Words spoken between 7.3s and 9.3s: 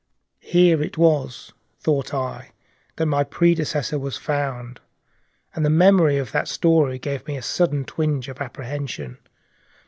a sudden twinge of apprehension.